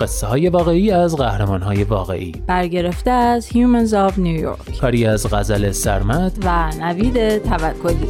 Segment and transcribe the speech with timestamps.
[0.00, 2.32] قصه های واقعی از قهرمان های واقعی.
[2.46, 4.80] برگرفته از Humans of New York.
[4.80, 6.32] کاری از غزل سرمد.
[6.44, 8.08] و نوید توکلی.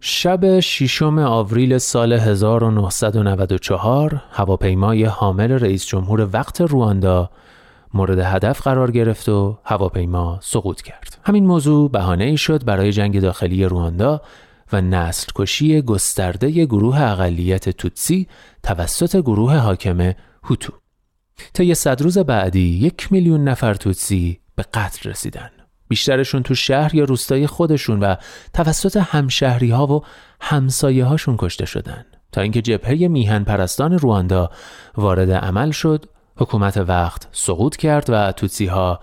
[0.00, 7.30] شب ششم آوریل سال 1994 هواپیمای حامل رئیس جمهور وقت رواندا
[7.94, 11.18] مورد هدف قرار گرفت و هواپیما سقوط کرد.
[11.24, 14.20] همین موضوع بهانه ای شد برای جنگ داخلی رواندا
[14.72, 18.28] و نسل کشی گسترده گروه اقلیت توتسی
[18.62, 20.12] توسط گروه حاکم
[20.44, 20.72] هوتو.
[21.52, 25.50] طی صد روز بعدی یک میلیون نفر توتسی به قتل رسیدن.
[25.88, 28.14] بیشترشون تو شهر یا روستای خودشون و
[28.52, 30.04] توسط همشهری ها و
[30.40, 34.50] همسایه هاشون کشته شدن تا اینکه جبهه میهن پرستان رواندا
[34.96, 36.06] وارد عمل شد
[36.42, 39.00] حکومت وقت سقوط کرد و توتسی ها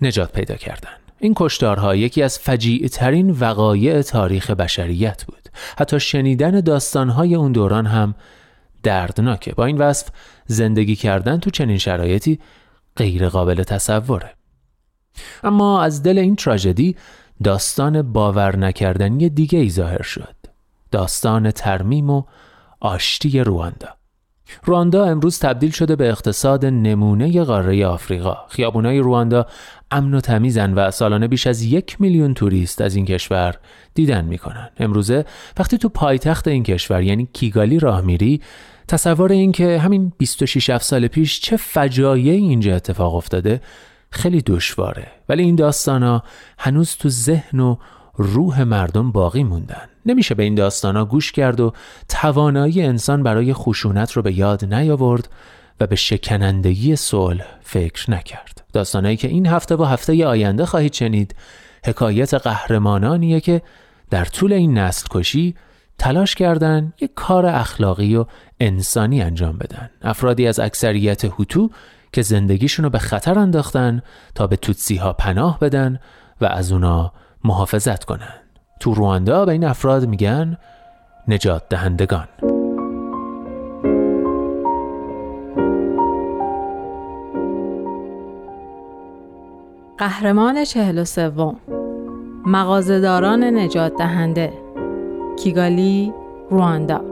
[0.00, 1.00] نجات پیدا کردند.
[1.18, 5.48] این کشتارها یکی از فجیع ترین وقایع تاریخ بشریت بود.
[5.78, 8.14] حتی شنیدن داستانهای اون دوران هم
[8.82, 9.52] دردناکه.
[9.52, 10.08] با این وصف
[10.46, 12.40] زندگی کردن تو چنین شرایطی
[12.96, 14.34] غیر قابل تصوره.
[15.44, 16.96] اما از دل این تراژدی
[17.44, 20.36] داستان باور نکردنی دیگه ای ظاهر شد.
[20.90, 22.22] داستان ترمیم و
[22.80, 24.01] آشتی رواندا.
[24.64, 28.36] رواندا امروز تبدیل شده به اقتصاد نمونه قاره آفریقا.
[28.48, 29.46] خیابونای رواندا
[29.90, 33.54] امن و تمیزن و سالانه بیش از یک میلیون توریست از این کشور
[33.94, 34.70] دیدن می‌کنن.
[34.78, 35.24] امروزه
[35.58, 38.40] وقتی تو پایتخت این کشور یعنی کیگالی راه میری
[38.88, 43.60] تصور این که همین 26 سال پیش چه فجایعی اینجا اتفاق افتاده
[44.10, 46.22] خیلی دشواره ولی این داستانا
[46.58, 47.76] هنوز تو ذهن و
[48.16, 51.72] روح مردم باقی موندن نمیشه به این داستانا گوش کرد و
[52.08, 55.28] توانایی انسان برای خشونت رو به یاد نیاورد
[55.80, 58.64] و به شکنندگی صلح فکر نکرد.
[58.72, 61.34] داستانایی که این هفته و هفته آینده خواهید شنید
[61.84, 63.62] حکایت قهرمانانیه که
[64.10, 65.54] در طول این نسل کشی
[65.98, 68.24] تلاش کردن یک کار اخلاقی و
[68.60, 69.90] انسانی انجام بدن.
[70.02, 71.70] افرادی از اکثریت هوتو
[72.12, 74.02] که زندگیشون رو به خطر انداختن
[74.34, 75.98] تا به توتسی ها پناه بدن
[76.40, 77.12] و از اونا
[77.44, 78.41] محافظت کنن.
[78.82, 80.56] تو رواندا به این افراد میگن
[81.28, 82.28] نجات دهندگان.
[89.98, 91.56] قهرمان چهل و سوم.
[92.46, 94.52] مغازداران نجات دهنده.
[95.38, 96.12] کیگالی
[96.50, 97.11] رواندا.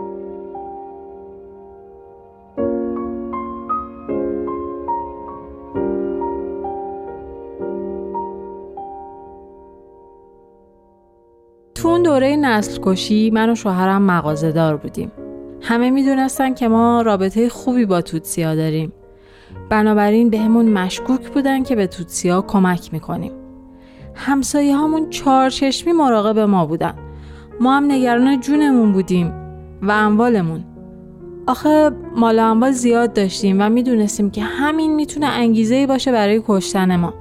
[11.83, 15.13] تو اون دوره نسل کشی من و شوهرم مغازه دار بودیم.
[15.61, 18.93] همه می‌دونستن که ما رابطه خوبی با توتسیا داریم.
[19.71, 23.33] بنابراین بهمون مشکوک بودن که به توتسیا کمک می‌کنیم.
[24.15, 26.95] همسایه هامون چشمی مراقب ما بودن.
[27.61, 29.33] ما هم نگران جونمون بودیم
[29.83, 30.65] و اموالمون.
[31.47, 37.15] آخه مال اموال زیاد داشتیم و می‌دونستیم که همین می‌تونه انگیزه باشه برای کشتن ما.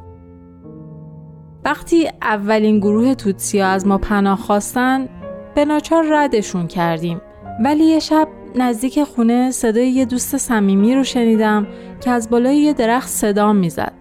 [1.69, 5.09] وقتی اولین گروه توتسیا از ما پناه خواستن
[5.55, 7.21] به ناچار ردشون کردیم.
[7.63, 11.67] ولی یه شب نزدیک خونه صدای یه دوست صمیمی رو شنیدم
[12.01, 13.93] که از بالای یه درخت صدا می‌زد.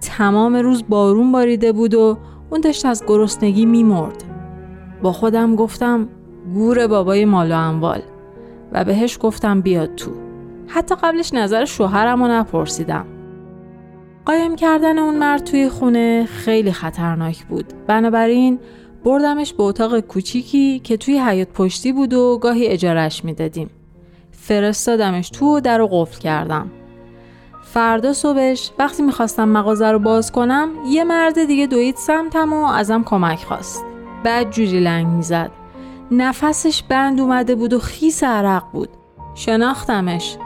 [0.00, 2.18] تمام روز بارون باریده بود و
[2.50, 4.24] اون داشت از گرسنگی میمرد.
[5.02, 6.08] با خودم گفتم
[6.54, 8.02] گور بابای مال و اموال.
[8.72, 10.10] و بهش گفتم بیاد تو.
[10.66, 13.06] حتی قبلش نظر شوهرم رو نپرسیدم.
[14.26, 17.64] قایم کردن اون مرد توی خونه خیلی خطرناک بود.
[17.86, 18.58] بنابراین
[19.04, 23.70] بردمش به اتاق کوچیکی که توی حیات پشتی بود و گاهی اجارش می‌دادیم.
[24.32, 26.70] فرستادمش تو و در رو قفل کردم.
[27.62, 33.02] فردا صبحش وقتی می‌خواستم مغازه رو باز کنم یه مرد دیگه دوید سمتم و ازم
[33.02, 33.84] کمک خواست.
[34.24, 35.50] بعد جوری لنگ می‌زد.
[36.10, 38.88] نفسش بند اومده بود و خیس عرق بود.
[39.34, 40.36] شناختمش.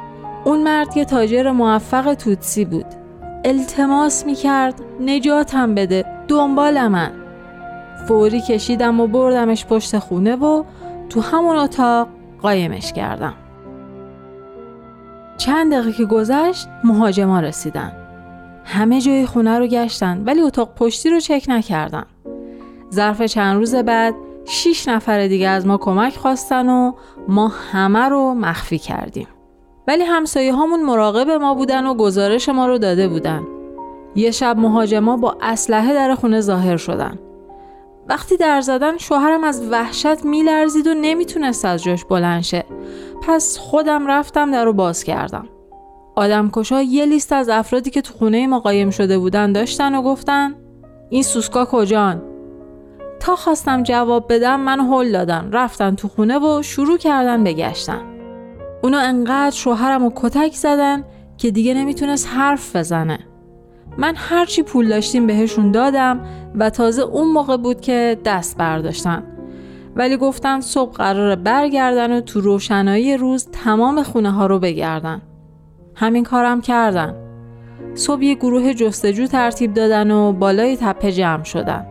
[0.45, 3.00] اون مرد یه تاجر موفق توتسی بود.
[3.45, 7.13] التماس می‌کرد نجاتم بده دنبال من.
[8.09, 10.65] فوری کشیدم و بردمش پشت خونه و
[11.09, 12.09] تو همون اتاق
[12.43, 13.35] قایمش کردم.
[15.37, 17.93] چند دقیقه که گذشت مهاجما رسیدن.
[18.65, 22.05] همه جای خونه رو گشتن ولی اتاق پشتی رو چک نکردن.
[22.95, 24.15] ظرف چند روز بعد
[24.45, 26.93] شیش نفر دیگه از ما کمک خواستن و
[27.29, 29.27] ما همه رو مخفی کردیم.
[29.89, 33.43] ولی همسایه هامون مراقب ما بودن و گزارش ما رو داده بودن.
[34.15, 37.19] یه شب مهاجما با اسلحه در خونه ظاهر شدن.
[38.09, 42.65] وقتی در زدن شوهرم از وحشت میلرزید و نمی‌تونست از جاش بلند شه.
[43.23, 45.49] پس خودم رفتم در رو باز کردم.
[46.17, 50.03] آدم کشا یه لیست از افرادی که تو خونه ما قایم شده بودن داشتن و
[50.03, 50.55] گفتن
[51.11, 52.23] این سوسکا کجان؟
[53.21, 58.20] تا خواستم جواب بدم من هل دادن رفتن تو خونه و شروع کردن بگشتن
[58.83, 61.05] اونا انقدر شوهرم و کتک زدن
[61.39, 63.19] که دیگه نمی‌تونست حرف بزنه.
[63.99, 66.21] من هرچی پول داشتیم بهشون دادم
[66.55, 69.23] و تازه اون موقع بود که دست برداشتن.
[69.97, 75.23] ولی گفتن صبح قرار برگردن و تو روشنایی روز تمام خونه ها رو بگردن.
[75.95, 77.15] همین کارم کردن.
[77.95, 81.87] صبح یه گروه جستجو ترتیب دادن و بالای تپه جمع شدن.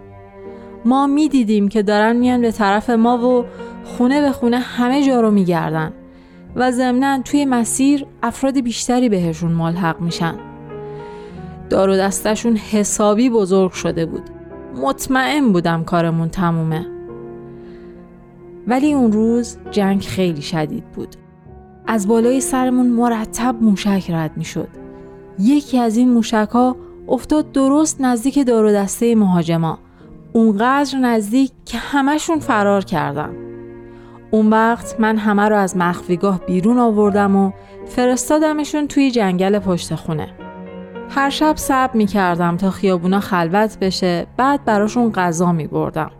[0.85, 3.45] ما می‌دیدیم که دارن میان به طرف ما و
[3.83, 5.93] خونه به خونه همه جا رو میگردن.
[6.55, 10.35] و ضمنا توی مسیر افراد بیشتری بهشون ملحق میشن.
[11.69, 14.29] دار و دستشون حسابی بزرگ شده بود.
[14.75, 16.85] مطمئن بودم کارمون تمومه.
[18.67, 21.15] ولی اون روز جنگ خیلی شدید بود.
[21.87, 24.67] از بالای سرمون مرتب موشک رد می‌شد.
[25.39, 26.75] یکی از این موشک ها
[27.07, 29.79] افتاد درست نزدیک دار و دسته مهاجما.
[30.33, 33.48] اونقدر نزدیک که همشون فرار کردن.
[34.31, 37.51] اون وقت من همه رو از مخفیگاه بیرون آوردم و
[37.85, 40.27] فرستادمشون توی جنگل پشت خونه
[41.09, 46.11] هر شب صبر می کردم تا خیابونا خلوت بشه بعد براشون غذا می بردم.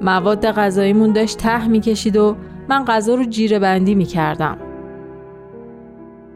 [0.00, 2.36] مواد غذاییمون داشت ته می کشید و
[2.68, 4.56] من غذا رو جیره بندی می کردم.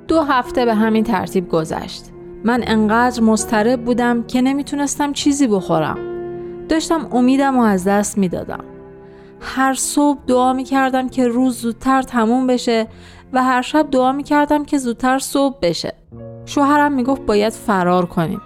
[0.09, 2.05] دو هفته به همین ترتیب گذشت.
[2.45, 5.99] من انقدر مضطرب بودم که نمی‌تونستم چیزی بخورم.
[6.69, 8.65] داشتم امیدم و از دست می‌دادم.
[9.41, 12.87] هر صبح دعا می کردم که روز زودتر تموم بشه
[13.33, 15.95] و هر شب دعا می کردم که زودتر صبح بشه.
[16.47, 18.41] شوهرم می‌گفت باید فرار کنیم.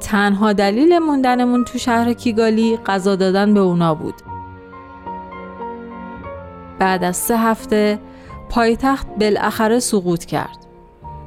[0.00, 4.14] تنها دلیل موندنمون تو شهر کیگالی غذا دادن به اونا بود.
[6.78, 7.98] بعد از سه هفته
[8.50, 10.56] پایتخت بالاخره سقوط کرد.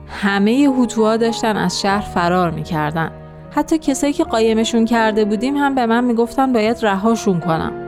[0.08, 3.12] همه هوتوها داشتن از شهر فرار می‌کردن.
[3.52, 7.83] حتی کسایی که قایمشون کرده بودیم هم به من می‌گفتن باید رهاشون کنم.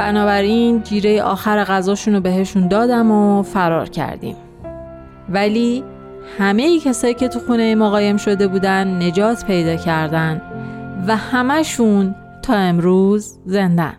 [0.00, 4.36] بنابراین جیره آخر غذاشون رو بهشون دادم و فرار کردیم.
[5.28, 5.84] ولی
[6.38, 10.42] همه ای کسایی که تو خونه ما قایم شده بودن نجات پیدا کردن
[11.06, 13.96] و همشون تا امروز زندن